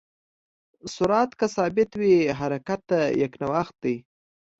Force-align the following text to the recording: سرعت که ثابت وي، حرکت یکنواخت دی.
سرعت 0.93 1.31
که 1.39 1.47
ثابت 1.55 1.91
وي، 1.99 2.15
حرکت 2.39 2.85
یکنواخت 3.23 3.75
دی. 3.83 3.95